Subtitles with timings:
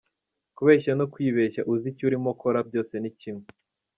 [0.55, 3.45] Kubeshya no kwibeshya uzi icyo urimo ukora byose ni kimwe.